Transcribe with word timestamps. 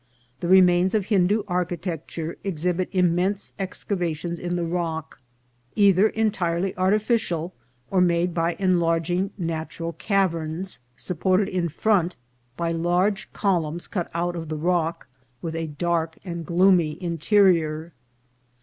The 0.39 0.47
remains 0.47 0.95
of 0.95 1.05
Hindu 1.05 1.43
architecture 1.47 2.35
exhibit 2.43 2.89
im 2.91 3.13
mense 3.13 3.53
excavations 3.59 4.39
in 4.39 4.55
the 4.55 4.65
rock, 4.65 5.21
either 5.75 6.07
entirely 6.07 6.75
artificial 6.75 7.53
or 7.91 8.01
made 8.01 8.33
by 8.33 8.55
enlarging 8.57 9.29
natural 9.37 9.93
caverns, 9.93 10.79
supported 10.95 11.49
in 11.49 11.69
front 11.69 12.15
by 12.57 12.71
large 12.71 13.31
columns 13.31 13.87
cut 13.87 14.09
out 14.15 14.35
of 14.35 14.49
the 14.49 14.57
rock, 14.57 15.05
with 15.39 15.55
a 15.55 15.67
dark 15.67 16.17
and 16.25 16.47
gloomy 16.47 16.97
interior. 16.99 17.91